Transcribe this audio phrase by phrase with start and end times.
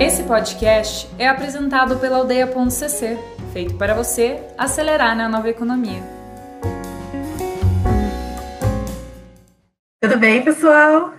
[0.00, 3.18] Esse podcast é apresentado pela Aldeia.cc,
[3.52, 6.00] feito para você acelerar na nova economia.
[10.00, 11.14] Tudo bem, pessoal?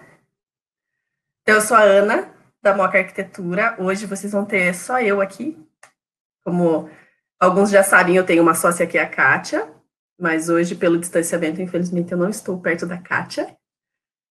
[1.45, 3.75] Eu sou a Ana, da Moca Arquitetura.
[3.77, 5.61] Hoje vocês vão ter só eu aqui.
[6.45, 6.89] Como
[7.37, 9.69] alguns já sabem, eu tenho uma sócia aqui, a Kátia,
[10.17, 13.43] mas hoje, pelo distanciamento, infelizmente, eu não estou perto da Kátia.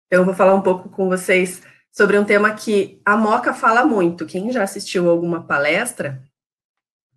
[0.05, 1.63] Então, eu vou falar um pouco com vocês
[1.95, 4.25] sobre um tema que a Moca fala muito.
[4.25, 6.21] Quem já assistiu alguma palestra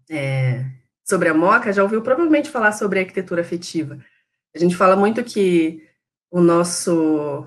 [0.09, 0.65] é,
[1.05, 3.99] sobre a Moca já ouviu provavelmente falar sobre arquitetura afetiva.
[4.55, 5.83] A gente fala muito que
[6.31, 7.47] o nosso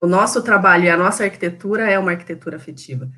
[0.00, 3.08] o nosso trabalho e a nossa arquitetura é uma arquitetura afetiva.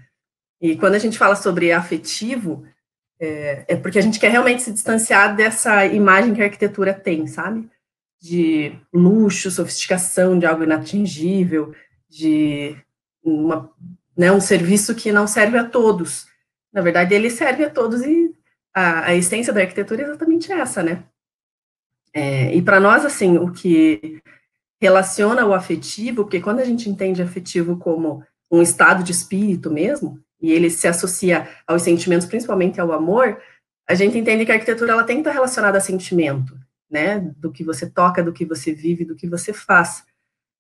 [0.61, 2.65] E quando a gente fala sobre afetivo,
[3.19, 7.27] é, é porque a gente quer realmente se distanciar dessa imagem que a arquitetura tem,
[7.27, 7.69] sabe?
[8.21, 11.75] De luxo, sofisticação, de algo inatingível,
[12.09, 12.77] de
[13.27, 13.71] uma,
[14.17, 16.27] né, um serviço que não serve a todos.
[16.73, 18.35] Na verdade, ele serve a todos e
[18.75, 21.05] a, a essência da arquitetura é exatamente essa, né?
[22.15, 24.23] É, e para nós, assim, o que
[24.81, 30.21] relaciona o afetivo, porque quando a gente entende afetivo como um estado de espírito mesmo,
[30.41, 33.41] e ele se associa aos sentimentos, principalmente ao amor,
[33.89, 36.59] a gente entende que a arquitetura ela tem que estar relacionada a sentimento,
[36.91, 37.21] né?
[37.37, 40.05] Do que você toca, do que você vive, do que você faz.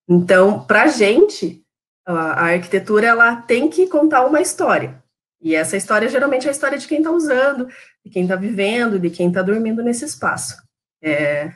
[0.08, 1.65] Então, para a gente,
[2.06, 5.02] a arquitetura ela tem que contar uma história.
[5.42, 7.68] E essa história geralmente é a história de quem está usando,
[8.04, 10.56] de quem está vivendo, de quem está dormindo nesse espaço.
[11.02, 11.52] É,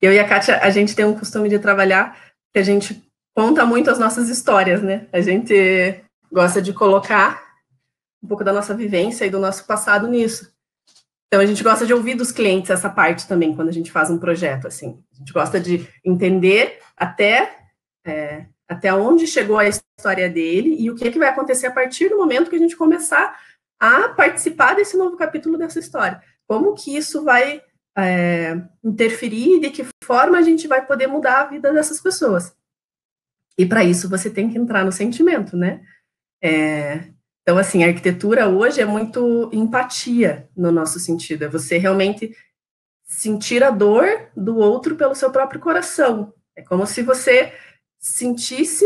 [0.00, 2.18] eu e a Kátia, a gente tem um costume de trabalhar
[2.52, 3.02] que a gente
[3.34, 5.06] conta muito as nossas histórias, né?
[5.12, 6.02] A gente
[6.32, 7.44] gosta de colocar
[8.22, 10.52] um pouco da nossa vivência e do nosso passado nisso.
[11.26, 14.10] Então, a gente gosta de ouvir dos clientes essa parte também, quando a gente faz
[14.10, 15.02] um projeto, assim.
[15.12, 17.58] A gente gosta de entender até
[18.04, 21.72] é, até onde chegou a história dele e o que, é que vai acontecer a
[21.72, 23.38] partir do momento que a gente começar
[23.78, 26.22] a participar desse novo capítulo dessa história.
[26.46, 27.62] Como que isso vai
[27.96, 32.54] é, interferir e de que forma a gente vai poder mudar a vida dessas pessoas.
[33.58, 35.82] E para isso você tem que entrar no sentimento, né?
[36.42, 37.08] É,
[37.42, 42.36] então, assim, a arquitetura hoje é muito empatia no nosso sentido, é você realmente
[43.04, 44.04] sentir a dor
[44.36, 46.34] do outro pelo seu próprio coração.
[46.56, 47.52] É como se você
[48.06, 48.84] sentisse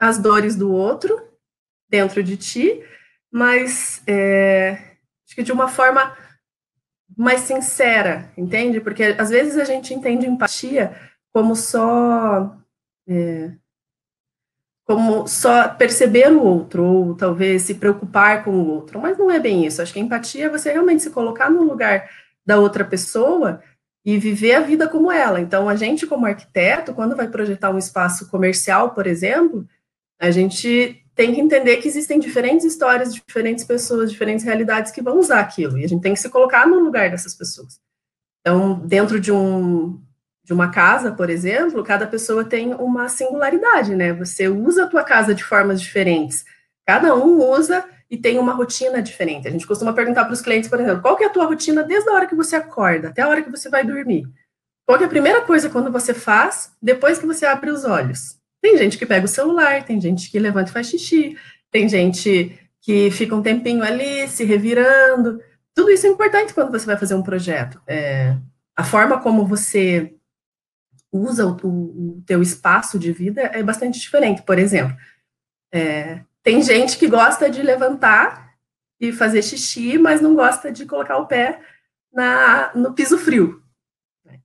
[0.00, 1.16] as dores do outro
[1.88, 2.84] dentro de ti,
[3.30, 4.72] mas é,
[5.24, 6.16] acho que de uma forma
[7.16, 8.80] mais sincera, entende?
[8.80, 10.94] Porque às vezes a gente entende empatia
[11.32, 12.56] como só
[13.08, 13.52] é,
[14.84, 19.38] como só perceber o outro ou talvez se preocupar com o outro, mas não é
[19.38, 19.80] bem isso.
[19.80, 22.10] Acho que empatia é você realmente se colocar no lugar
[22.44, 23.62] da outra pessoa
[24.08, 25.38] e viver a vida como ela.
[25.38, 29.68] Então, a gente, como arquiteto, quando vai projetar um espaço comercial, por exemplo,
[30.18, 35.18] a gente tem que entender que existem diferentes histórias, diferentes pessoas, diferentes realidades que vão
[35.18, 37.78] usar aquilo, e a gente tem que se colocar no lugar dessas pessoas.
[38.40, 40.02] Então, dentro de um
[40.42, 44.14] de uma casa, por exemplo, cada pessoa tem uma singularidade, né?
[44.14, 46.46] Você usa a tua casa de formas diferentes.
[46.86, 49.46] Cada um usa e tem uma rotina diferente.
[49.46, 51.82] A gente costuma perguntar para os clientes, por exemplo, qual que é a tua rotina
[51.82, 54.26] desde a hora que você acorda até a hora que você vai dormir?
[54.86, 58.38] Qual é a primeira coisa quando você faz depois que você abre os olhos?
[58.62, 61.36] Tem gente que pega o celular, tem gente que levanta e faz xixi,
[61.70, 65.40] tem gente que fica um tempinho ali se revirando.
[65.74, 67.80] Tudo isso é importante quando você vai fazer um projeto.
[67.86, 68.34] É,
[68.74, 70.14] a forma como você
[71.12, 74.42] usa o, o, o teu espaço de vida é bastante diferente.
[74.42, 74.96] Por exemplo,
[75.72, 78.54] é, tem gente que gosta de levantar
[78.98, 81.60] e fazer xixi, mas não gosta de colocar o pé
[82.10, 83.62] na, no piso frio.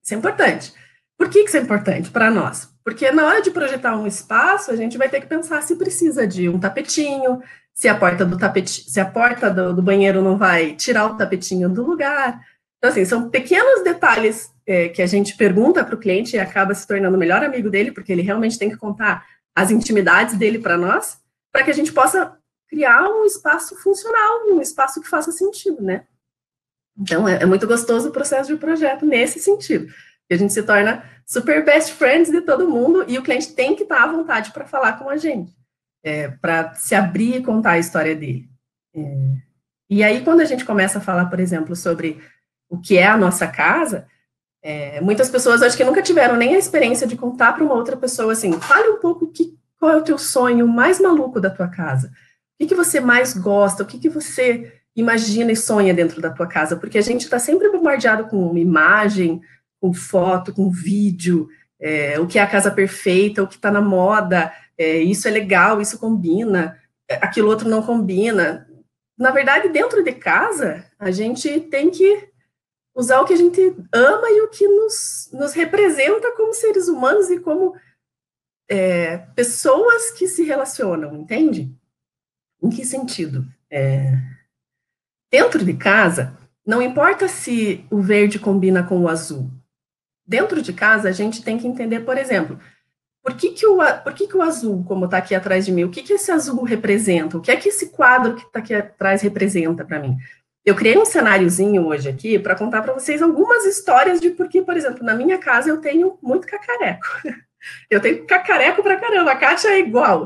[0.04, 0.74] Isso é importante.
[1.18, 2.70] Por que isso é importante para nós?
[2.84, 6.28] Porque na hora de projetar um espaço, a gente vai ter que pensar se precisa
[6.28, 7.42] de um tapetinho,
[7.74, 11.16] se a porta do tapete, se a porta do, do banheiro não vai tirar o
[11.16, 12.38] tapetinho do lugar.
[12.80, 16.76] Então, assim, são pequenos detalhes é, que a gente pergunta para o cliente e acaba
[16.76, 19.26] se tornando o melhor amigo dele, porque ele realmente tem que contar
[19.56, 21.23] as intimidades dele para nós
[21.54, 22.36] para que a gente possa
[22.68, 26.06] criar um espaço funcional, um espaço que faça sentido, né?
[26.98, 29.86] Então, é, é muito gostoso o processo de projeto nesse sentido,
[30.28, 33.76] que a gente se torna super best friends de todo mundo e o cliente tem
[33.76, 35.54] que estar à vontade para falar com a gente,
[36.04, 38.50] é, para se abrir e contar a história dele.
[38.96, 39.02] É,
[39.90, 42.20] e aí, quando a gente começa a falar, por exemplo, sobre
[42.68, 44.08] o que é a nossa casa,
[44.64, 47.96] é, muitas pessoas acho que nunca tiveram nem a experiência de contar para uma outra
[47.96, 51.50] pessoa assim, fale um pouco o que, qual é o teu sonho mais maluco da
[51.50, 52.08] tua casa?
[52.08, 52.12] O
[52.58, 53.84] que, que você mais gosta?
[53.84, 56.78] O que, que você imagina e sonha dentro da tua casa?
[56.78, 59.42] Porque a gente está sempre bombardeado com uma imagem,
[59.82, 61.50] com foto, com vídeo,
[61.82, 65.32] é, o que é a casa perfeita, o que está na moda, é, isso é
[65.32, 68.66] legal, isso combina, é, aquilo outro não combina.
[69.18, 72.30] na verdade, dentro de casa, a gente tem que
[72.96, 77.30] usar o que a gente ama e o que nos, nos representa como seres humanos
[77.30, 77.76] e como
[78.74, 81.72] é, pessoas que se relacionam, entende?
[82.60, 83.46] Em que sentido?
[83.70, 84.18] É,
[85.32, 86.36] dentro de casa,
[86.66, 89.48] não importa se o verde combina com o azul.
[90.26, 92.58] Dentro de casa, a gente tem que entender, por exemplo,
[93.22, 95.84] por que, que, o, por que, que o azul, como está aqui atrás de mim,
[95.84, 97.38] o que, que esse azul representa?
[97.38, 100.18] O que é que esse quadro que está aqui atrás representa para mim?
[100.66, 104.64] Eu criei um cenáriozinho hoje aqui para contar para vocês algumas histórias de por que,
[104.64, 107.06] por exemplo, na minha casa eu tenho muito cacareco.
[107.90, 110.26] Eu tenho cacareco para caramba, a Kátia é igual.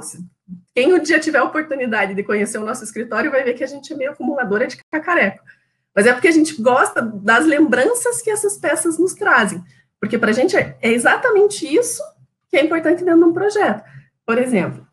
[0.73, 3.67] Quem um dia tiver a oportunidade de conhecer o nosso escritório vai ver que a
[3.67, 5.43] gente é meio acumuladora de cacareco.
[5.95, 9.63] Mas é porque a gente gosta das lembranças que essas peças nos trazem.
[9.99, 12.03] Porque para a gente é exatamente isso
[12.49, 13.83] que é importante dentro de um projeto.
[14.25, 14.87] Por exemplo,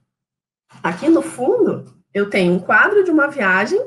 [0.83, 3.85] aqui no fundo, eu tenho um quadro de uma viagem,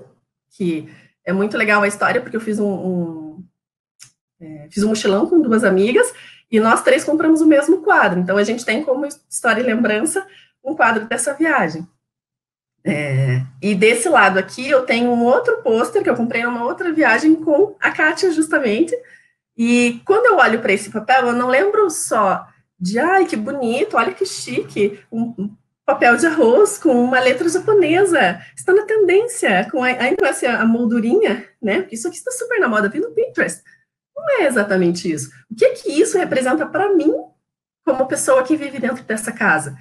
[0.52, 0.88] que
[1.26, 3.44] é muito legal a história, porque eu fiz um, um
[4.40, 6.14] é, fiz um mochilão com duas amigas,
[6.52, 8.20] e nós três compramos o mesmo quadro.
[8.20, 10.26] Então, a gente tem como história e lembrança
[10.64, 11.88] um quadro dessa viagem.
[12.84, 16.92] É, e desse lado aqui, eu tenho um outro pôster que eu comprei numa outra
[16.92, 18.96] viagem com a Kátia, justamente.
[19.58, 22.48] E quando eu olho para esse papel, eu não lembro só
[22.80, 25.50] de ai, que bonito, olha que chique, um,
[25.88, 30.66] papel de arroz com uma letra japonesa, está na tendência, com a, ainda assim, a
[30.66, 31.88] moldurinha, né?
[31.90, 33.64] Isso aqui está super na moda, vi no Pinterest.
[34.18, 35.30] Não é exatamente isso.
[35.50, 37.14] O que que isso representa para mim,
[37.86, 39.78] como pessoa que vive dentro dessa casa?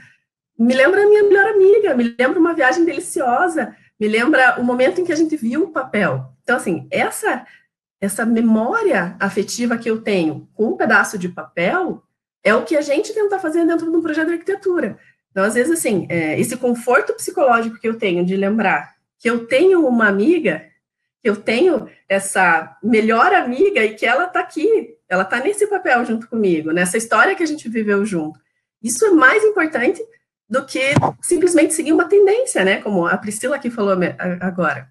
[0.58, 5.00] Me lembra a minha melhor amiga, me lembra uma viagem deliciosa, me lembra o momento
[5.00, 6.32] em que a gente viu o papel.
[6.42, 7.46] Então, assim, essa
[7.98, 12.02] essa memória afetiva que eu tenho com um pedaço de papel
[12.44, 14.98] é o que a gente tenta fazer dentro de um projeto de arquitetura.
[15.30, 19.46] Então, às vezes, assim, é, esse conforto psicológico que eu tenho de lembrar que eu
[19.46, 20.66] tenho uma amiga,
[21.26, 26.28] eu tenho essa melhor amiga e que ela está aqui, ela está nesse papel junto
[26.28, 28.38] comigo, nessa história que a gente viveu junto.
[28.82, 30.00] Isso é mais importante
[30.48, 30.80] do que
[31.20, 32.80] simplesmente seguir uma tendência, né?
[32.80, 33.96] Como a Priscila aqui falou
[34.40, 34.88] agora.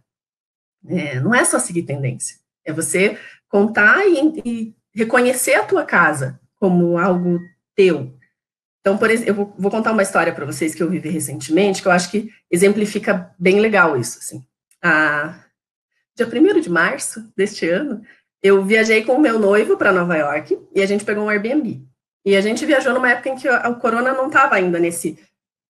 [0.88, 3.18] É, não é só seguir tendência, é você
[3.48, 7.40] contar e, e reconhecer a tua casa, como algo
[7.76, 8.14] teu.
[8.82, 11.82] Então, por exemplo, eu vou, vou contar uma história para vocês que eu vivi recentemente,
[11.82, 14.20] que eu acho que exemplifica bem legal isso.
[14.20, 14.46] Assim.
[14.84, 15.45] A,
[16.16, 18.02] dia 1 de março deste ano,
[18.42, 21.84] eu viajei com o meu noivo para Nova York e a gente pegou um Airbnb.
[22.26, 25.20] E a gente viajou numa época em que o corona não estava ainda nesse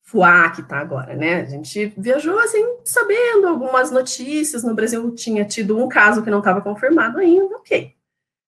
[0.04, 1.42] fuá que está agora, né?
[1.42, 4.64] A gente viajou assim, sabendo algumas notícias.
[4.64, 7.94] No Brasil tinha tido um caso que não estava confirmado ainda, ok.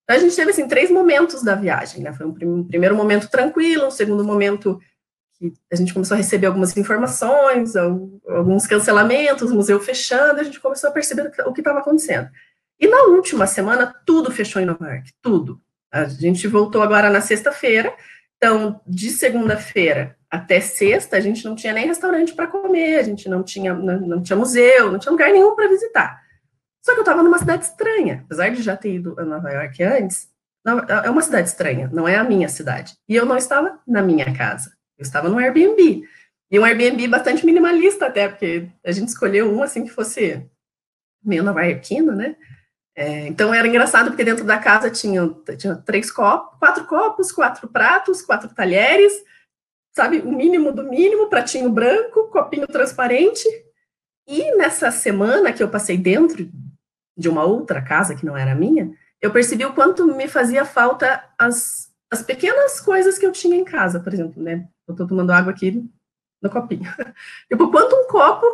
[0.04, 2.14] Então, a gente teve, assim, três momentos da viagem, né?
[2.14, 4.80] Foi um, prim primeiro momento tranquilo, um segundo momento
[5.40, 10.90] que a gente começou a receber algumas informações, alguns cancelamentos, museu fechando, a gente começou
[10.90, 12.30] a perceber o que estava acontecendo.
[12.80, 15.62] E na última semana, tudo fechou em Nova York, tudo.
[15.92, 17.94] A gente voltou agora na sexta-feira,
[18.38, 23.30] então, de segunda-feira até sexta, a gente não tinha nem restaurante para comer, a gente
[23.30, 26.22] não tinha, não, não tinha museu, não tinha lugar nenhum para visitar.
[26.82, 29.82] Só que eu estava numa cidade estranha, apesar de já ter ido a Nova York
[29.84, 30.30] antes,
[31.04, 32.94] é uma cidade estranha, não é a minha cidade.
[33.08, 36.04] E eu não estava na minha casa, eu estava no Airbnb.
[36.50, 40.46] E um Airbnb bastante minimalista até, porque a gente escolheu um assim que fosse
[41.24, 42.36] meio nova-iorquino, né?
[42.96, 47.68] É, então era engraçado porque dentro da casa tinha, tinha três copos, quatro copos, quatro
[47.68, 49.14] pratos, quatro talheres,
[49.96, 53.48] sabe, o mínimo do mínimo, pratinho branco, copinho transparente.
[54.28, 56.50] E nessa semana que eu passei dentro
[57.16, 61.24] de uma outra casa que não era minha, eu percebi o quanto me fazia falta
[61.38, 64.68] as, as pequenas coisas que eu tinha em casa, por exemplo, né?
[64.88, 65.84] Eu tô tomando água aqui
[66.42, 66.84] no copinho.
[67.50, 68.46] tipo, quanto um copo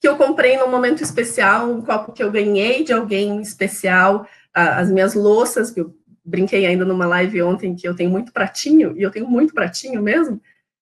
[0.00, 4.90] que eu comprei num momento especial, um copo que eu ganhei de alguém especial, as
[4.90, 9.02] minhas louças, que eu brinquei ainda numa live ontem, que eu tenho muito pratinho, e
[9.02, 10.40] eu tenho muito pratinho mesmo,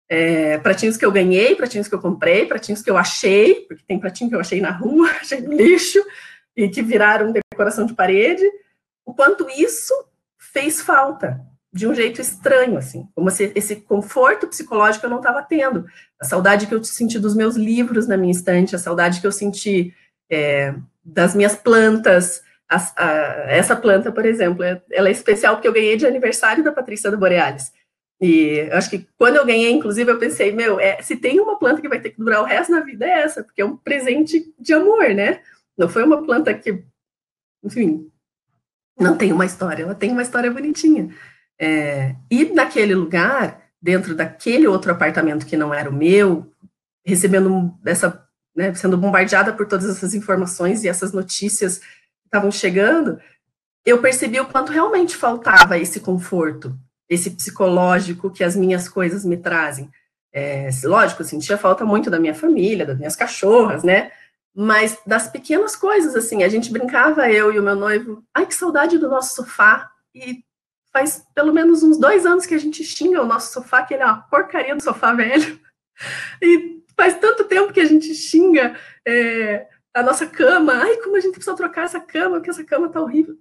[0.09, 3.99] é, pratinhos que eu ganhei, pratinhos que eu comprei, pratinhos que eu achei, porque tem
[3.99, 6.05] pratinho que eu achei na rua, achei no lixo,
[6.55, 8.45] e que viraram decoração de parede,
[9.05, 9.95] o quanto isso
[10.39, 11.41] fez falta
[11.77, 15.85] de um jeito estranho, assim, como se esse conforto psicológico eu não estava tendo,
[16.19, 19.33] a saudade que eu senti dos meus livros na minha estante, a saudade que eu
[19.33, 19.95] senti
[20.31, 23.07] é, das minhas plantas, a, a,
[23.49, 27.11] essa planta, por exemplo, é, ela é especial porque eu ganhei de aniversário da Patrícia
[27.11, 27.71] do Borealis,
[28.19, 31.83] e acho que quando eu ganhei, inclusive, eu pensei, meu, é, se tem uma planta
[31.83, 34.51] que vai ter que durar o resto da vida é essa, porque é um presente
[34.59, 35.41] de amor, né?
[35.77, 36.83] Não foi uma planta que,
[37.63, 38.11] enfim,
[38.99, 41.15] não tem uma história, ela tem uma história bonitinha.
[41.59, 46.53] É, e naquele lugar, dentro daquele outro apartamento que não era o meu,
[47.05, 53.21] recebendo essa né, sendo bombardeada por todas essas informações e essas notícias que estavam chegando,
[53.85, 56.75] eu percebi o quanto realmente faltava esse conforto,
[57.09, 59.91] esse psicológico que as minhas coisas me trazem.
[60.33, 64.11] É, lógico, eu sentia falta muito da minha família, das minhas cachorras, né?
[64.55, 68.55] Mas das pequenas coisas, assim, a gente brincava, eu e o meu noivo, ai, que
[68.55, 69.91] saudade do nosso sofá.
[70.15, 70.43] E
[70.97, 74.03] faz pelo menos uns dois anos que a gente xinga o nosso sofá, que ele
[74.03, 75.61] é uma porcaria do sofá velho.
[76.43, 78.77] E faz tanto tempo que a gente xinga
[79.07, 80.75] é, a nossa cama.
[80.75, 83.39] Ai, como a gente precisa trocar essa cama, porque essa cama tá horrível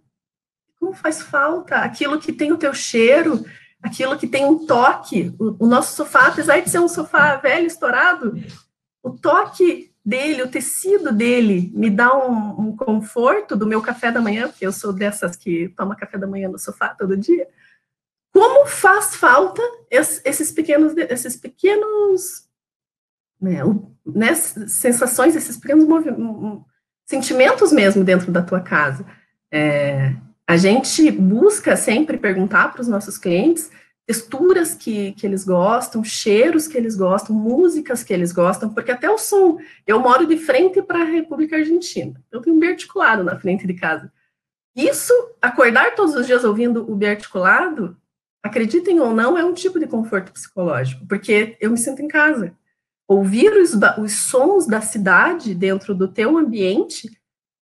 [0.85, 3.43] como faz falta aquilo que tem o teu cheiro,
[3.81, 5.33] aquilo que tem um toque.
[5.39, 8.33] O, o nosso sofá, apesar de ser um sofá velho, estourado,
[9.01, 14.21] o toque dele, o tecido dele, me dá um, um, conforto do meu café da
[14.21, 17.47] manhã, porque eu sou dessas que toma café da manhã no sofá todo dia.
[18.31, 22.47] Como faz falta esses pequenos, esses pequenos
[23.41, 23.61] né,
[24.05, 25.85] né, sensações, esses pequenos
[27.05, 29.05] sentimentos mesmo dentro da tua casa.
[29.51, 30.13] É,
[30.47, 33.71] a gente busca sempre perguntar para os nossos clientes
[34.05, 39.09] texturas que, que eles gostam, cheiros que eles gostam, músicas que eles gostam, porque até
[39.09, 39.57] o som.
[39.85, 42.21] Eu moro de frente para a República Argentina.
[42.31, 44.11] Eu tenho um biarticulado na frente de casa.
[44.75, 47.97] Isso, acordar todos os dias ouvindo o biarticulado,
[48.43, 52.55] acreditem ou não, é um tipo de conforto psicológico, porque eu me sinto em casa.
[53.07, 57.09] Ouvir os, os sons da cidade dentro do teu ambiente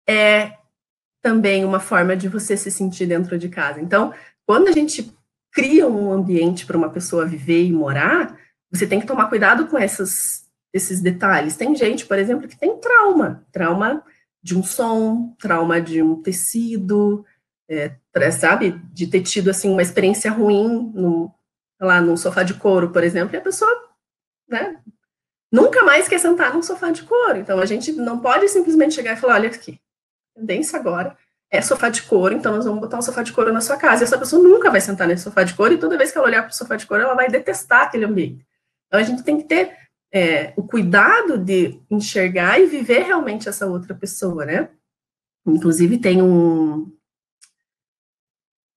[0.08, 0.56] é
[1.20, 3.80] também uma forma de você se sentir dentro de casa.
[3.80, 4.12] Então,
[4.44, 5.14] quando a gente
[5.52, 8.38] cria um ambiente para uma pessoa viver e morar,
[8.70, 11.56] você tem que tomar cuidado com essas, esses detalhes.
[11.56, 14.02] Tem gente, por exemplo, que tem trauma, trauma
[14.42, 17.24] de um som, trauma de um tecido,
[17.68, 17.94] é,
[18.32, 21.32] sabe, de ter tido assim uma experiência ruim no,
[21.78, 23.70] lá no sofá de couro, por exemplo, e a pessoa,
[24.48, 24.80] né,
[25.52, 27.38] nunca mais quer sentar num sofá de couro.
[27.38, 29.78] Então a gente não pode simplesmente chegar e falar, olha aqui,
[30.34, 31.16] tendência agora
[31.52, 34.02] é sofá de couro, então nós vamos botar um sofá de couro na sua casa.
[34.02, 36.26] E essa pessoa nunca vai sentar nesse sofá de couro, e toda vez que ela
[36.26, 38.46] olhar para o sofá de couro, ela vai detestar aquele ambiente.
[38.86, 39.76] Então a gente tem que ter
[40.10, 44.70] é, o cuidado de enxergar e viver realmente essa outra pessoa, né?
[45.46, 46.90] Inclusive tem um.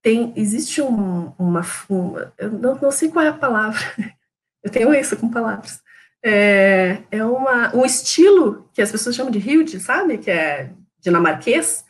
[0.02, 1.62] Tem, existe um, uma.
[1.90, 3.80] Um, eu não, não sei qual é a palavra,
[4.62, 5.82] eu tenho isso com palavras.
[6.22, 10.18] É, é uma, um estilo que as pessoas chamam de Hilde, sabe?
[10.18, 11.86] Que é dinamarquês,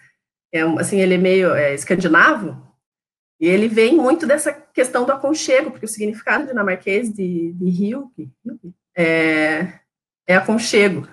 [0.56, 2.66] é, assim, ele é meio é, escandinavo,
[3.40, 8.12] e ele vem muito dessa questão do aconchego, porque o significado dinamarquês de, de rio
[8.96, 9.74] é,
[10.26, 11.08] é aconchego.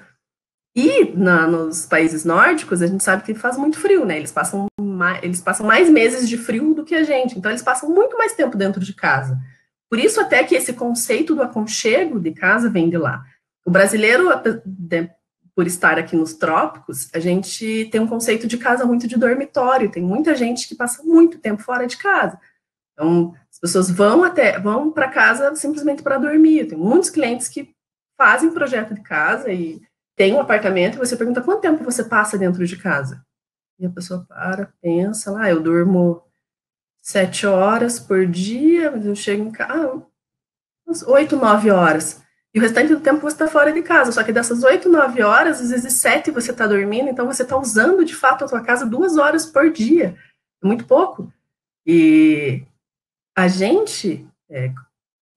[0.75, 4.17] E na, nos países nórdicos, a gente sabe que faz muito frio, né?
[4.17, 7.63] Eles passam, mais, eles passam mais meses de frio do que a gente, então eles
[7.63, 9.39] passam muito mais tempo dentro de casa.
[9.91, 13.23] Por isso, até que esse conceito do aconchego de casa vem de lá.
[13.67, 14.29] O brasileiro,
[15.55, 19.91] por estar aqui nos trópicos, a gente tem um conceito de casa muito de dormitório.
[19.91, 22.39] Tem muita gente que passa muito tempo fora de casa.
[22.93, 26.69] Então, as pessoas vão até vão para casa simplesmente para dormir.
[26.69, 27.75] Tem muitos clientes que
[28.17, 29.83] fazem projeto de casa e
[30.17, 33.25] tem um apartamento e você pergunta quanto tempo você passa dentro de casa.
[33.79, 36.23] E a pessoa para, pensa lá, ah, eu durmo
[37.03, 40.03] sete horas por dia, mas eu chego em casa,
[40.87, 42.22] ah, oito, nove horas.
[42.55, 44.13] E o restante do tempo você está fora de casa.
[44.13, 47.57] Só que dessas 8, 9 horas, às vezes 7 você está dormindo, então você está
[47.57, 50.17] usando de fato a sua casa duas horas por dia.
[50.63, 51.33] É muito pouco.
[51.87, 52.63] E
[53.37, 54.73] a gente, é,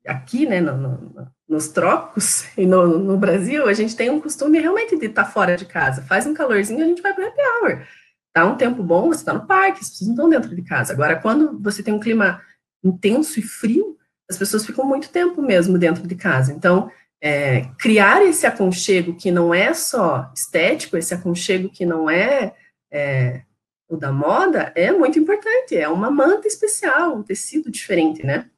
[0.06, 4.60] aqui, né, no, no, nos trópicos e no, no, Brasil, a gente tem um costume
[4.60, 6.02] realmente de estar tá fora de casa.
[6.02, 7.88] Faz um calorzinho, a gente vai para happy hour.
[8.34, 10.92] Tá um tempo bom, você está no parque, as pessoas não estão dentro de casa.
[10.92, 12.42] Agora, quando você tem um clima
[12.84, 13.98] intenso e frio,
[14.30, 16.52] as pessoas ficam muito tempo mesmo dentro de casa.
[16.52, 16.92] Então,
[17.22, 22.54] é, criar esse aconchego que não é só estético, esse aconchego que não é,
[22.92, 23.44] é,
[23.88, 25.76] o da moda, é muito importante.
[25.76, 28.50] É uma manta especial, um tecido diferente, né?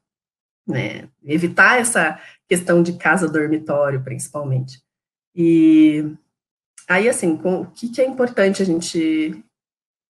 [0.66, 1.08] né?
[1.24, 4.82] Evitar essa questão de casa-dormitório, principalmente.
[5.34, 6.04] E
[6.88, 9.42] aí, assim, com, o que, que é importante a gente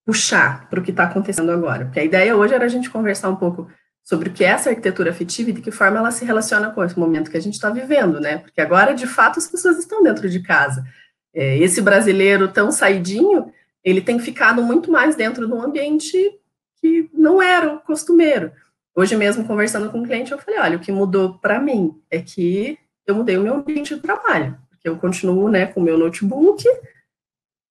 [0.06, 1.86] puxar para o que está acontecendo agora?
[1.86, 3.68] Porque a ideia hoje era a gente conversar um pouco
[4.04, 6.84] sobre o que é essa arquitetura afetiva e de que forma ela se relaciona com
[6.84, 8.38] esse momento que a gente está vivendo, né?
[8.38, 10.84] Porque agora, de fato, as pessoas estão dentro de casa.
[11.32, 13.50] É, esse brasileiro tão saidinho,
[13.82, 16.38] ele tem ficado muito mais dentro de um ambiente
[16.80, 18.52] que não era o costumeiro.
[18.94, 22.20] Hoje mesmo, conversando com um cliente, eu falei, olha, o que mudou para mim é
[22.20, 25.99] que eu mudei o meu ambiente de trabalho, porque eu continuo, né, com o meu
[25.99, 26.64] notebook,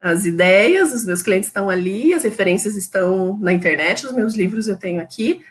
[0.02, 4.68] as ideias, os meus clientes estão ali, as referências estão na internet, os meus livros
[4.68, 5.42] eu tenho aqui,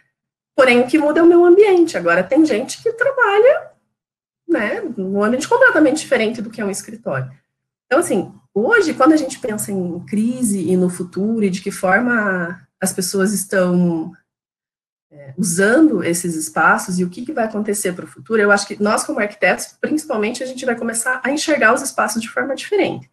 [0.54, 1.96] Porém, o que muda é o meu ambiente.
[1.96, 3.72] Agora, tem gente que trabalha
[4.48, 7.30] né, num ambiente completamente diferente do que é um escritório.
[7.86, 11.70] Então, assim, hoje, quando a gente pensa em crise e no futuro e de que
[11.70, 14.12] forma as pessoas estão
[15.10, 18.66] é, usando esses espaços e o que, que vai acontecer para o futuro, eu acho
[18.66, 22.54] que nós, como arquitetos, principalmente, a gente vai começar a enxergar os espaços de forma
[22.54, 23.10] diferente.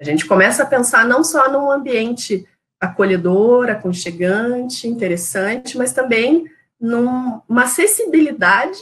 [0.00, 2.46] A gente começa a pensar não só num ambiente
[2.80, 6.44] acolhedor, aconchegante, interessante, mas também
[6.84, 8.78] numa acessibilidade,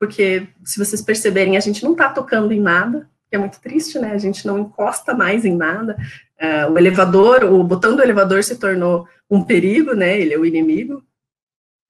[0.00, 3.98] porque se vocês perceberem, a gente não está tocando em nada, que é muito triste,
[3.98, 4.12] né?
[4.12, 5.94] A gente não encosta mais em nada.
[6.40, 10.18] Uh, o elevador, o botão do elevador se tornou um perigo, né?
[10.18, 11.04] Ele é o inimigo.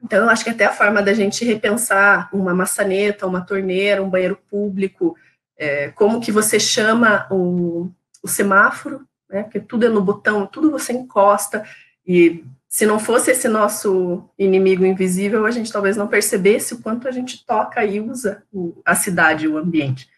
[0.03, 4.11] Então, eu acho que até a forma da gente repensar uma maçaneta, uma torneira, um
[4.11, 5.17] banheiro público,
[5.57, 7.91] é, como que você chama o,
[8.23, 9.45] o semáforo, né?
[9.45, 11.65] Porque tudo é no botão, tudo você encosta,
[12.05, 12.45] e
[12.75, 17.13] se não fosse esse nosso inimigo invisível, a gente talvez não percebesse o quanto a
[17.13, 20.09] gente toca e usa o, a cidade, o ambiente.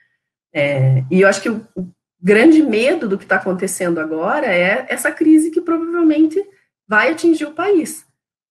[0.55, 1.87] É, e eu acho que o, o
[2.19, 6.43] grande medo do que está acontecendo agora é essa crise que provavelmente
[6.89, 8.07] vai atingir o país.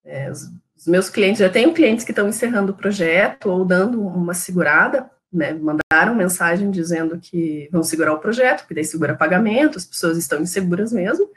[0.04, 4.02] É, os, os meus clientes, já tenho clientes que estão encerrando o projeto ou dando
[4.02, 9.78] uma segurada, né, mandaram mensagem dizendo que vão segurar o projeto, que daí segura pagamento,
[9.78, 11.30] as pessoas estão inseguras mesmo.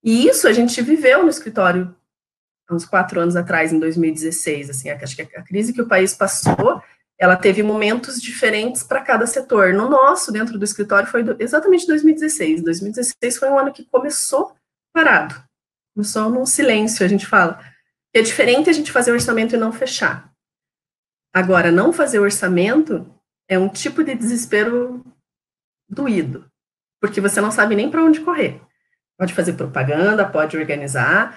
[0.00, 1.92] E isso a gente viveu no escritório
[2.70, 6.82] uns quatro anos atrás, em 2016, assim, acho que a crise que o país passou,
[7.18, 9.72] ela teve momentos diferentes para cada setor.
[9.72, 12.62] No nosso, dentro do escritório, foi do, exatamente 2016.
[12.62, 14.54] 2016 foi um ano que começou
[14.92, 15.34] parado,
[15.94, 17.60] começou num silêncio, a gente fala.
[18.14, 20.32] É diferente a gente fazer orçamento e não fechar.
[21.32, 23.12] Agora, não fazer orçamento
[23.48, 25.04] é um tipo de desespero
[25.88, 26.48] doído,
[27.00, 28.60] porque você não sabe nem para onde correr.
[29.18, 31.36] Pode fazer propaganda, pode organizar,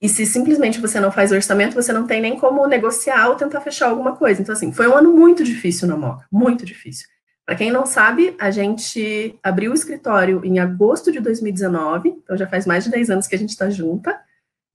[0.00, 3.60] e se simplesmente você não faz orçamento, você não tem nem como negociar ou tentar
[3.60, 4.42] fechar alguma coisa.
[4.42, 7.08] Então, assim, foi um ano muito difícil na Moca, muito difícil.
[7.46, 12.46] Para quem não sabe, a gente abriu o escritório em agosto de 2019, então já
[12.46, 14.20] faz mais de 10 anos que a gente está junta.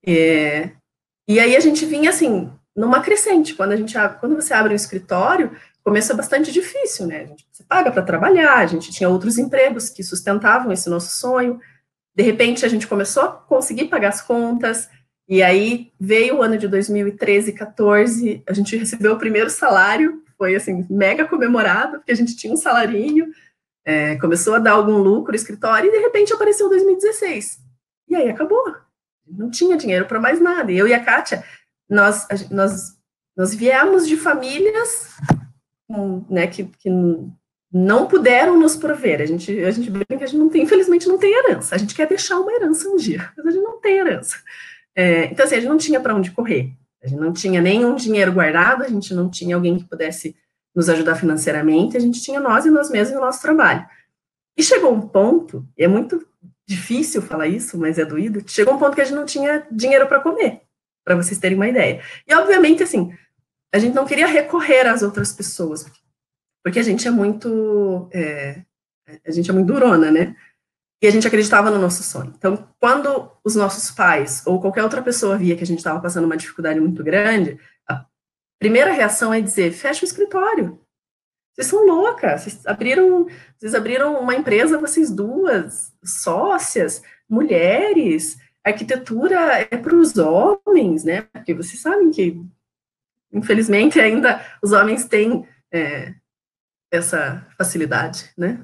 [0.05, 0.71] É,
[1.27, 3.53] e aí a gente vinha assim, numa crescente.
[3.53, 5.51] Quando a gente quando você abre um escritório,
[5.83, 7.29] começa bastante difícil, né?
[7.51, 11.59] Você paga para trabalhar, a gente tinha outros empregos que sustentavam esse nosso sonho.
[12.15, 14.89] De repente a gente começou a conseguir pagar as contas,
[15.31, 20.55] e aí veio o ano de 2013, 14, a gente recebeu o primeiro salário, foi
[20.55, 23.31] assim, mega comemorado, porque a gente tinha um salarinho,
[23.83, 27.59] é, começou a dar algum lucro no escritório, e de repente apareceu 2016.
[28.09, 28.61] E aí acabou
[29.37, 30.71] não tinha dinheiro para mais nada.
[30.71, 31.43] E eu e a Kátia,
[31.89, 32.97] nós, nós,
[33.35, 35.09] nós viemos de famílias
[36.29, 36.89] né, que, que
[37.71, 39.21] não puderam nos prover.
[39.21, 41.75] A gente, a gente brinca a gente não tem, infelizmente, não tem herança.
[41.75, 44.37] A gente quer deixar uma herança um dia, mas a gente não tem herança.
[44.95, 46.73] É, então, assim, a gente não tinha para onde correr.
[47.03, 50.35] A gente não tinha nenhum dinheiro guardado, a gente não tinha alguém que pudesse
[50.73, 53.85] nos ajudar financeiramente, a gente tinha nós e nós mesmos e o nosso trabalho.
[54.55, 56.25] E chegou um ponto, é muito
[56.67, 58.43] difícil falar isso, mas é doído.
[58.47, 60.61] Chegou um ponto que a gente não tinha dinheiro para comer,
[61.03, 62.01] para vocês terem uma ideia.
[62.27, 63.13] E, obviamente, assim,
[63.73, 65.85] a gente não queria recorrer às outras pessoas,
[66.63, 68.09] porque a gente é muito.
[68.13, 68.61] É,
[69.25, 70.35] a gente é muito durona, né?
[71.01, 72.31] E a gente acreditava no nosso sonho.
[72.37, 76.25] Então, quando os nossos pais ou qualquer outra pessoa via que a gente estava passando
[76.25, 77.59] uma dificuldade muito grande,
[77.89, 78.05] a
[78.59, 80.79] primeira reação é dizer: fecha o escritório,
[81.53, 89.77] vocês são loucas, vocês abriram, vocês abriram uma empresa, vocês duas, sócias, mulheres, arquitetura é
[89.77, 91.23] para os homens, né?
[91.23, 92.39] Porque vocês sabem que,
[93.33, 96.13] infelizmente, ainda os homens têm é,
[96.91, 98.63] essa facilidade, né?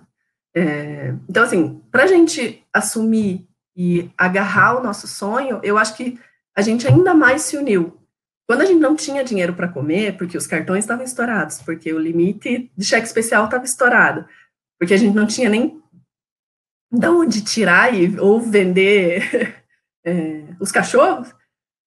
[0.58, 6.20] É, então, assim, para a gente assumir e agarrar o nosso sonho, eu acho que
[6.56, 7.96] a gente ainda mais se uniu.
[8.48, 12.00] Quando a gente não tinha dinheiro para comer, porque os cartões estavam estourados, porque o
[12.00, 14.26] limite de cheque especial estava estourado,
[14.80, 15.80] porque a gente não tinha nem
[16.92, 19.64] de onde tirar e, ou vender
[20.04, 21.32] é, os cachorros,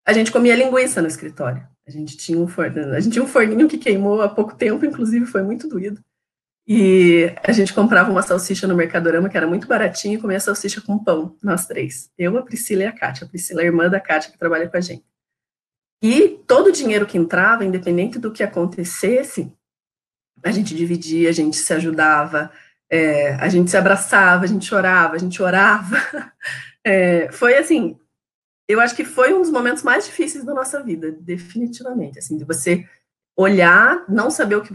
[0.07, 1.67] a gente comia linguiça no escritório.
[1.89, 4.87] A gente tinha um forno, a gente tinha um forninho que queimou há pouco tempo,
[4.87, 6.01] inclusive foi muito doído.
[6.73, 10.81] E a gente comprava uma salsicha no Mercadorama, que era muito baratinho, e comia salsicha
[10.81, 12.13] com pão, nós três.
[12.17, 13.27] Eu, a Priscila e a Kátia.
[13.27, 15.05] A Priscila é irmã da Kátia, que trabalha com a gente.
[16.01, 19.53] E todo o dinheiro que entrava, independente do que acontecesse,
[20.45, 22.53] a gente dividia, a gente se ajudava,
[22.89, 25.97] é, a gente se abraçava, a gente chorava, a gente orava.
[26.83, 28.01] É, foi assim,
[28.67, 32.45] eu acho que foi um dos momentos mais difíceis da nossa vida, definitivamente, assim, de
[32.45, 32.89] você
[33.37, 34.75] olhar, não saber o que,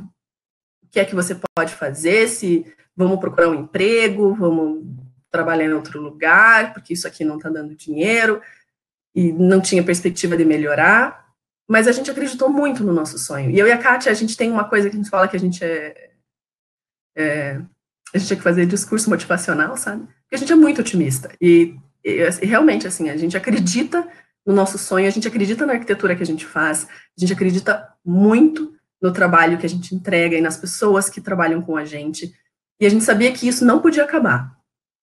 [0.96, 4.82] que é que você pode fazer, se vamos procurar um emprego, vamos
[5.30, 8.42] trabalhar em outro lugar, porque isso aqui não está dando dinheiro,
[9.14, 11.34] e não tinha perspectiva de melhorar,
[11.68, 13.52] mas a gente acreditou muito no nosso sonho.
[13.52, 15.36] E eu e a Kátia, a gente tem uma coisa que a gente fala que
[15.36, 16.12] a gente é,
[17.14, 17.62] é,
[18.14, 20.06] a gente tinha que fazer discurso motivacional, sabe?
[20.22, 21.30] Porque a gente é muito otimista.
[21.42, 24.08] E, e, e realmente, assim, a gente acredita
[24.46, 27.94] no nosso sonho, a gente acredita na arquitetura que a gente faz, a gente acredita
[28.06, 28.75] muito
[29.06, 32.34] no trabalho que a gente entrega e nas pessoas que trabalham com a gente.
[32.80, 34.58] E a gente sabia que isso não podia acabar.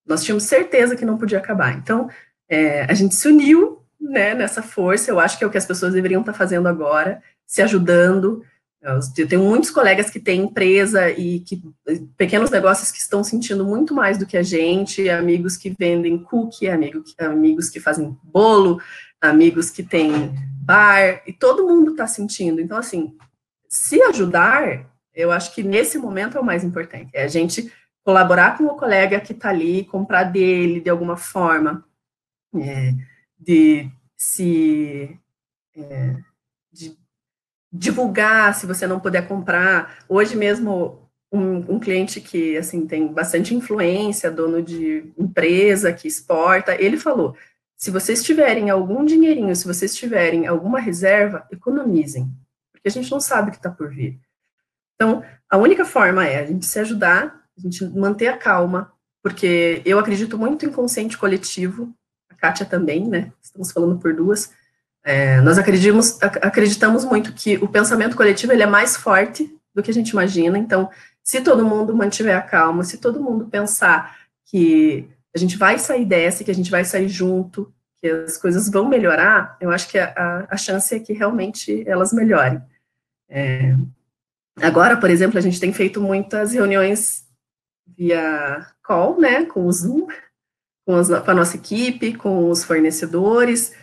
[0.05, 1.77] Nós tínhamos certeza que não podia acabar.
[1.77, 2.09] Então,
[2.49, 5.09] é, a gente se uniu né, nessa força.
[5.09, 8.43] Eu acho que é o que as pessoas deveriam estar fazendo agora, se ajudando.
[9.17, 11.63] Eu tenho muitos colegas que têm empresa e que
[12.17, 16.67] pequenos negócios que estão sentindo muito mais do que a gente, amigos que vendem cookie,
[16.67, 18.81] amigos, amigos que fazem bolo,
[19.21, 22.59] amigos que têm bar, e todo mundo está sentindo.
[22.59, 23.15] Então, assim,
[23.73, 27.09] se ajudar, eu acho que nesse momento é o mais importante.
[27.11, 31.83] É a gente colaborar com o colega que está ali, comprar dele de alguma forma,
[32.55, 32.93] é,
[33.35, 35.19] de se
[35.75, 36.15] é,
[36.71, 36.95] de
[37.71, 40.05] divulgar se você não puder comprar.
[40.07, 46.79] Hoje mesmo um, um, cliente que assim tem bastante influência, dono de empresa que exporta,
[46.79, 47.35] ele falou:
[47.75, 52.31] se vocês tiverem algum dinheirinho, se vocês tiverem alguma reserva, economizem,
[52.83, 54.19] porque a gente não sabe o que está por vir.
[54.95, 58.91] Então, a única forma é a gente se ajudar, a gente manter a calma,
[59.21, 61.95] porque eu acredito muito em consciente coletivo,
[62.29, 63.31] a Kátia também, né?
[63.41, 64.51] Estamos falando por duas.
[65.01, 69.89] É, nós acreditamos, acreditamos muito que o pensamento coletivo ele é mais forte do que
[69.89, 70.57] a gente imagina.
[70.57, 70.89] Então,
[71.23, 76.05] se todo mundo mantiver a calma, se todo mundo pensar que a gente vai sair
[76.05, 79.97] dessa, que a gente vai sair junto, que as coisas vão melhorar, eu acho que
[79.97, 82.61] a, a chance é que realmente elas melhorem.
[83.29, 83.75] É,
[84.61, 87.25] agora, por exemplo, a gente tem feito muitas reuniões
[87.85, 90.07] via call, né, com o Zoom,
[90.85, 93.73] com, as, com a nossa equipe, com os fornecedores.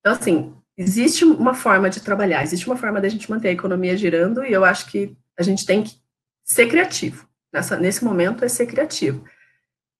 [0.00, 3.96] Então, assim, existe uma forma de trabalhar, existe uma forma da gente manter a economia
[3.96, 5.94] girando e eu acho que a gente tem que
[6.44, 7.28] ser criativo.
[7.52, 9.24] Nessa, nesse momento é ser criativo.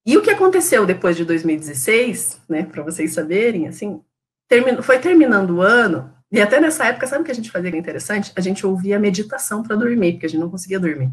[0.07, 4.03] E o que aconteceu depois de 2016, né, para vocês saberem, assim,
[4.49, 7.77] termin, foi terminando o ano, e até nessa época, sabe o que a gente fazia
[7.77, 8.33] interessante?
[8.37, 11.11] A gente ouvia meditação para dormir, porque a gente não conseguia dormir.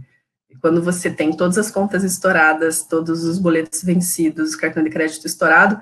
[0.49, 5.25] E quando você tem todas as contas estouradas, todos os boletos vencidos, cartão de crédito
[5.25, 5.81] estourado,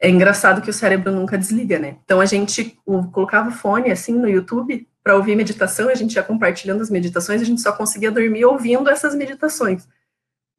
[0.00, 1.96] é engraçado que o cérebro nunca desliga, né?
[2.04, 2.78] Então a gente
[3.12, 7.40] colocava o fone assim no YouTube para ouvir meditação, a gente ia compartilhando as meditações,
[7.40, 9.88] a gente só conseguia dormir ouvindo essas meditações.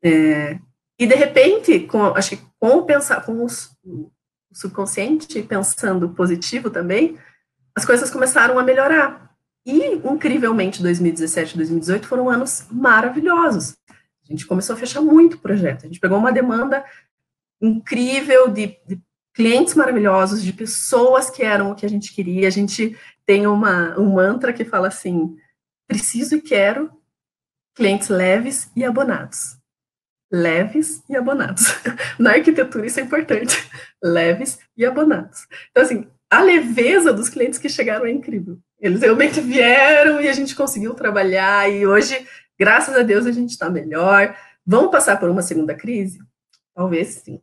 [0.04, 0.60] É,
[0.98, 4.12] e de repente, com, acho que com o pensar, com o
[4.52, 7.17] subconsciente pensando positivo também,
[7.80, 9.34] as coisas começaram a melhorar.
[9.65, 13.78] E incrivelmente 2017 e 2018 foram anos maravilhosos.
[13.89, 15.86] A gente começou a fechar muito projeto.
[15.86, 16.84] A gente pegou uma demanda
[17.62, 19.02] incrível de, de
[19.34, 22.48] clientes maravilhosos, de pessoas que eram o que a gente queria.
[22.48, 25.38] A gente tem uma, um mantra que fala assim:
[25.88, 26.92] preciso e quero
[27.74, 29.58] clientes leves e abonados.
[30.30, 31.63] Leves e abonados.
[32.20, 33.56] Na arquitetura isso é importante.
[34.04, 35.48] Leves e abonados.
[35.72, 38.60] Então, assim, a leveza dos clientes que chegaram é incrível.
[38.80, 43.50] Eles realmente vieram e a gente conseguiu trabalhar, e hoje, graças a Deus, a gente
[43.50, 44.38] está melhor.
[44.65, 46.20] Vamos passar por uma segunda crise?
[46.76, 47.42] Talvez sim.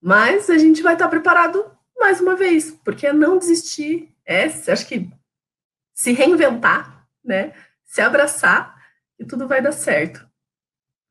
[0.00, 1.64] Mas a gente vai estar preparado
[1.98, 5.10] mais uma vez, porque não desistir é, acho que
[5.94, 7.52] se reinventar, né?
[7.84, 8.76] Se abraçar
[9.18, 10.26] e tudo vai dar certo.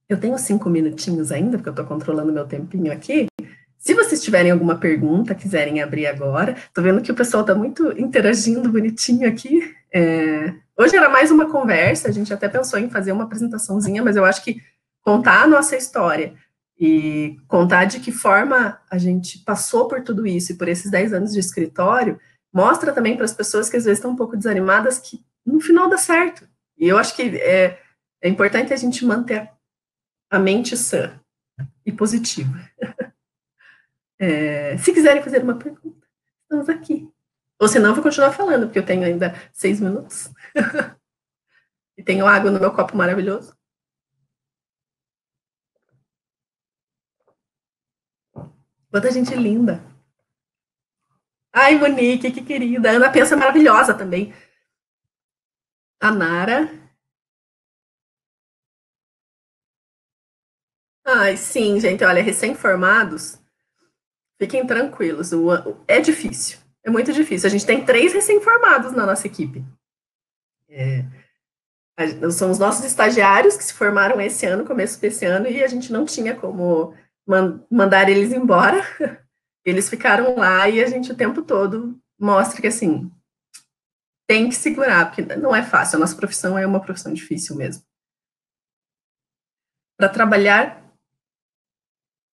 [0.08, 3.28] Eu tenho cinco minutinhos ainda, porque eu estou controlando meu tempinho aqui.
[3.82, 8.00] Se vocês tiverem alguma pergunta, quiserem abrir agora, tô vendo que o pessoal está muito
[8.00, 9.76] interagindo bonitinho aqui.
[9.92, 10.54] É...
[10.78, 14.24] Hoje era mais uma conversa, a gente até pensou em fazer uma apresentaçãozinha, mas eu
[14.24, 14.62] acho que
[15.02, 16.36] contar a nossa história
[16.80, 21.14] e contar de que forma a gente passou por tudo isso e por esses 10
[21.14, 22.20] anos de escritório,
[22.54, 25.90] mostra também para as pessoas que às vezes estão um pouco desanimadas que no final
[25.90, 26.48] dá certo.
[26.78, 27.80] E eu acho que é,
[28.22, 29.50] é importante a gente manter
[30.30, 31.20] a mente sã
[31.84, 32.60] e positiva.
[34.22, 36.08] É, se quiserem fazer uma pergunta,
[36.44, 37.12] estamos aqui.
[37.60, 40.30] Ou senão, eu vou continuar falando, porque eu tenho ainda seis minutos.
[41.98, 43.58] e tenho água no meu copo maravilhoso.
[48.92, 49.84] Quanta gente linda.
[51.54, 52.92] Ai, Monique, que querida.
[52.92, 54.34] Ana Pensa maravilhosa também.
[56.00, 56.70] A Nara.
[61.06, 63.41] Ai, sim, gente, olha, recém-formados,
[64.42, 65.30] fiquem tranquilos.
[65.88, 67.48] É difícil, é muito difícil.
[67.48, 69.64] A gente tem três recém-formados na nossa equipe.
[70.68, 71.06] É,
[72.32, 75.94] são os nossos estagiários que se formaram esse ano, começo desse ano, e a gente
[75.94, 76.96] não tinha como
[77.70, 78.82] mandar eles embora.
[79.64, 83.12] Eles ficaram lá e a gente o tempo todo mostra que assim
[84.28, 85.98] tem que segurar, porque não é fácil.
[85.98, 87.84] A nossa profissão é uma profissão difícil mesmo.
[89.96, 90.81] Para trabalhar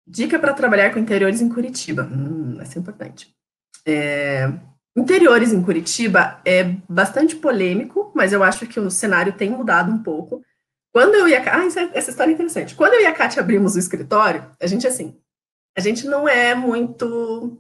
[0.06, 2.04] Dica para trabalhar com interiores em Curitiba.
[2.04, 3.34] Hum, vai ser importante.
[3.86, 4.52] É,
[4.96, 10.02] interiores em Curitiba é bastante polêmico, mas eu acho que o cenário tem mudado um
[10.02, 10.42] pouco.
[10.92, 12.74] Quando eu e a ah, é, essa história é interessante.
[12.74, 15.16] Quando eu e a Kátia abrimos o escritório, a gente assim,
[15.76, 17.58] a gente não é muito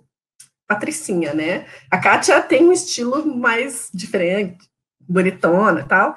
[0.68, 1.66] patricinha, né?
[1.90, 4.68] A Kátia tem um estilo mais diferente,
[5.00, 6.16] bonitona e tal.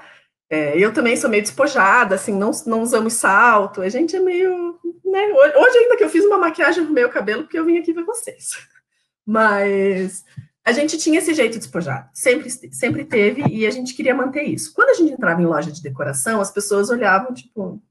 [0.49, 3.81] É, eu também sou meio despojada, assim, não, não usamos salto.
[3.81, 4.79] A gente é meio.
[5.15, 5.31] Né?
[5.31, 8.03] Hoje, ainda que eu fiz uma maquiagem no meu cabelo, porque eu vim aqui ver
[8.03, 8.49] vocês.
[9.25, 10.25] Mas
[10.65, 14.73] a gente tinha esse jeito despojado, sempre, sempre teve, e a gente queria manter isso.
[14.73, 17.81] Quando a gente entrava em loja de decoração, as pessoas olhavam, tipo.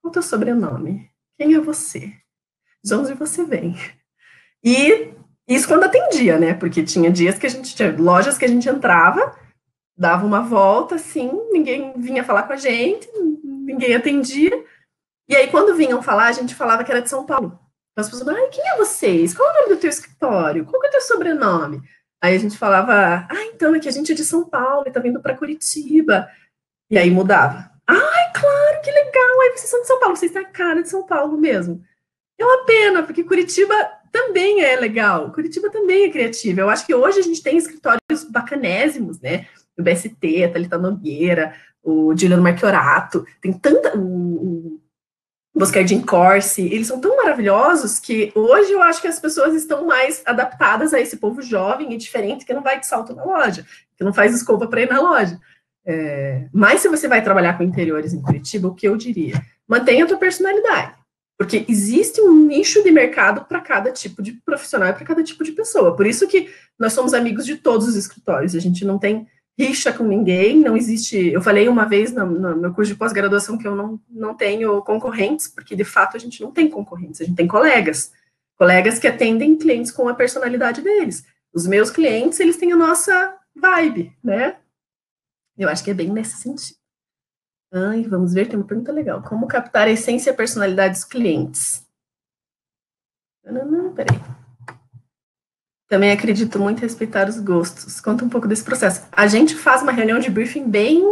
[0.00, 1.08] Qual o teu sobrenome?
[1.38, 2.12] Quem é você?
[2.82, 3.76] De onde você vem?
[4.64, 5.14] E
[5.46, 6.52] isso quando atendia, né?
[6.52, 9.38] Porque tinha dias que a gente tinha lojas que a gente entrava
[9.96, 13.08] dava uma volta, assim, ninguém vinha falar com a gente,
[13.44, 14.64] ninguém atendia.
[15.28, 17.58] E aí, quando vinham falar, a gente falava que era de São Paulo.
[17.92, 19.34] Então, as pessoas falavam, quem é vocês?
[19.34, 20.64] Qual é o nome do teu escritório?
[20.64, 21.82] Qual é o teu sobrenome?
[22.20, 24.90] Aí a gente falava, ah, então, é que a gente é de São Paulo e
[24.90, 26.28] tá vindo para Curitiba.
[26.90, 27.70] E aí mudava.
[27.86, 30.88] Ai, claro, que legal, aí vocês são de São Paulo, vocês têm a cara de
[30.88, 31.82] São Paulo mesmo.
[32.38, 33.74] É uma pena, porque Curitiba
[34.12, 36.60] também é legal, Curitiba também é criativa.
[36.60, 39.46] Eu acho que hoje a gente tem escritórios bacanésimos, né?
[39.76, 43.96] o BST, a Thalita Nogueira, o Juliano Marchiorato, tem tanta.
[43.96, 44.81] O, o
[45.54, 50.22] Boscardin Corsi, eles são tão maravilhosos que hoje eu acho que as pessoas estão mais
[50.24, 54.02] adaptadas a esse povo jovem e diferente que não vai de salto na loja, que
[54.02, 55.38] não faz escova para ir na loja.
[55.84, 59.42] É, mas se você vai trabalhar com interiores em Curitiba, o que eu diria?
[59.68, 60.94] Mantenha a tua personalidade.
[61.36, 65.42] Porque existe um nicho de mercado para cada tipo de profissional e para cada tipo
[65.42, 65.96] de pessoa.
[65.96, 68.54] Por isso que nós somos amigos de todos os escritórios.
[68.54, 69.26] A gente não tem
[69.58, 71.28] rixa com ninguém, não existe.
[71.28, 74.82] Eu falei uma vez no, no meu curso de pós-graduação que eu não, não tenho
[74.82, 78.12] concorrentes, porque de fato a gente não tem concorrentes, a gente tem colegas.
[78.56, 81.24] Colegas que atendem clientes com a personalidade deles.
[81.52, 84.56] Os meus clientes, eles têm a nossa vibe, né?
[85.56, 86.78] Eu acho que é bem nesse sentido.
[87.72, 89.22] Ai, vamos ver, tem uma pergunta legal.
[89.22, 91.86] Como captar a essência e a personalidade dos clientes?
[93.44, 94.18] Não, não, peraí.
[95.92, 98.00] Também acredito muito em respeitar os gostos.
[98.00, 99.06] Conta um pouco desse processo.
[99.12, 101.04] A gente faz uma reunião de briefing bem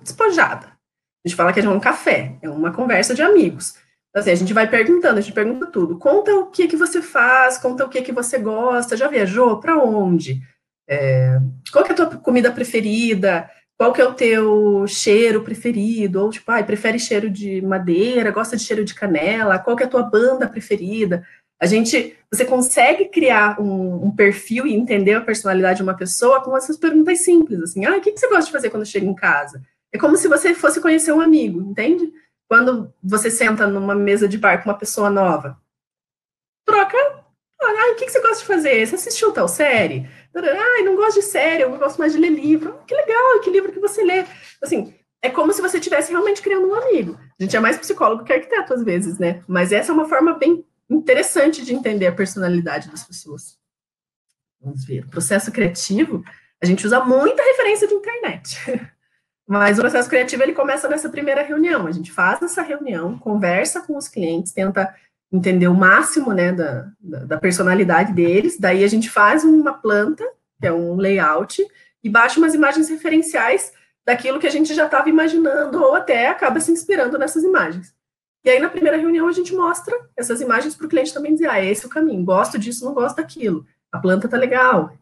[0.00, 0.68] despojada.
[0.68, 3.74] A gente fala que é um café, é uma conversa de amigos.
[4.08, 5.98] Então, assim, a gente vai perguntando, a gente pergunta tudo.
[5.98, 9.76] Conta o que que você faz, conta o que que você gosta, já viajou, para
[9.76, 10.40] onde?
[10.88, 11.40] É,
[11.72, 13.50] qual que é a tua comida preferida?
[13.76, 16.22] Qual que é o teu cheiro preferido?
[16.22, 19.58] Ou, tipo, ai, prefere cheiro de madeira, gosta de cheiro de canela?
[19.58, 21.26] Qual que é a tua banda preferida?
[21.60, 26.42] A gente, você consegue criar um, um, perfil e entender a personalidade de uma pessoa
[26.42, 29.14] com essas perguntas simples, assim, ah, o que, você gosta de fazer quando chega em
[29.14, 29.60] casa?
[29.92, 32.12] É como se você fosse conhecer um amigo, entende?
[32.48, 35.58] Quando você senta numa mesa de bar com uma pessoa nova,
[36.64, 36.96] troca,
[37.60, 38.86] ah, o que, que você gosta de fazer?
[38.86, 40.08] Você assistiu tal série?
[40.34, 42.78] Ah, não gosto de série, eu gosto mais de ler livro.
[42.86, 44.24] Que legal, que livro que você lê?
[44.62, 47.18] Assim, é como se você estivesse realmente criando um amigo.
[47.38, 49.42] A gente é mais psicólogo que arquiteto às vezes, né?
[49.48, 53.58] Mas essa é uma forma bem interessante de entender a personalidade das pessoas.
[54.60, 55.04] Vamos ver.
[55.04, 56.24] O processo criativo,
[56.62, 58.58] a gente usa muita referência de internet.
[59.46, 61.86] Mas o processo criativo ele começa nessa primeira reunião.
[61.86, 64.94] A gente faz essa reunião, conversa com os clientes, tenta
[65.32, 68.58] entender o máximo né, da, da, da personalidade deles.
[68.58, 70.24] Daí a gente faz uma planta,
[70.60, 71.66] que é um layout,
[72.02, 73.72] e baixa umas imagens referenciais
[74.04, 77.94] daquilo que a gente já estava imaginando, ou até acaba se inspirando nessas imagens.
[78.48, 81.50] E aí, na primeira reunião, a gente mostra essas imagens para o cliente também dizer,
[81.50, 84.96] ah, esse é o caminho, gosto disso, não gosto daquilo, a planta tá legal.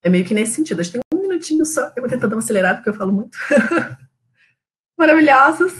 [0.00, 0.78] É meio que nesse sentido.
[0.78, 3.10] A gente tem um minutinho só, eu vou tentar dar uma acelerada, porque eu falo
[3.10, 3.36] muito.
[4.96, 5.72] Maravilhosos.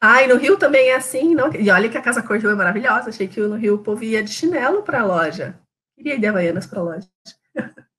[0.00, 1.52] Ah, e no Rio também é assim, não?
[1.54, 3.10] E olha que a Casa Cor é maravilhosa.
[3.10, 5.58] Achei que no Rio o povo ia de chinelo para a loja.
[5.96, 7.08] Queria ir de Havaianas para a loja.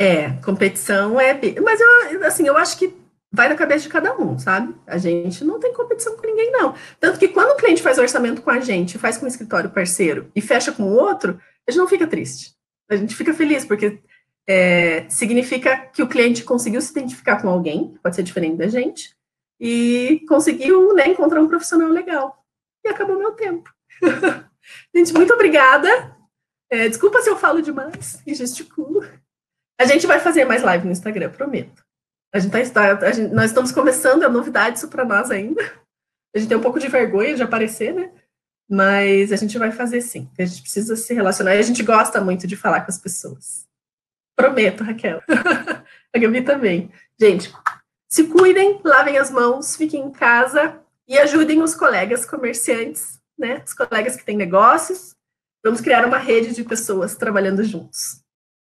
[0.00, 1.34] É, competição é.
[1.60, 2.96] Mas eu, assim, eu acho que
[3.30, 4.74] vai na cabeça de cada um, sabe?
[4.86, 6.74] A gente não tem competição com ninguém, não.
[6.98, 10.30] Tanto que quando o cliente faz orçamento com a gente, faz com o escritório parceiro
[10.34, 12.54] e fecha com o outro, a gente não fica triste.
[12.90, 14.00] A gente fica feliz, porque
[14.46, 19.14] é, significa que o cliente conseguiu se identificar com alguém, pode ser diferente da gente,
[19.60, 22.44] e conseguiu né, encontrar um profissional legal.
[22.84, 23.70] E acabou meu tempo.
[24.94, 26.16] gente, muito obrigada.
[26.70, 29.04] É, desculpa se eu falo demais e gesticulo.
[29.78, 31.87] A gente vai fazer mais live no Instagram, prometo.
[32.32, 35.62] A gente tá, gente, nós estamos começando, é novidade isso para nós ainda.
[36.34, 38.12] A gente tem um pouco de vergonha de aparecer, né?
[38.68, 40.30] Mas a gente vai fazer sim.
[40.38, 43.66] A gente precisa se relacionar e a gente gosta muito de falar com as pessoas.
[44.36, 45.22] Prometo, Raquel.
[46.14, 46.90] a Gabi também.
[47.18, 47.52] Gente,
[48.08, 53.62] se cuidem, lavem as mãos, fiquem em casa e ajudem os colegas comerciantes, né?
[53.66, 55.16] Os colegas que têm negócios.
[55.64, 58.22] Vamos criar uma rede de pessoas trabalhando juntos.